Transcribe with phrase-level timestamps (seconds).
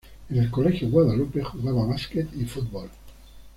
[0.31, 2.89] En el Colegio Guadalupe jugaba básquet y fútbol.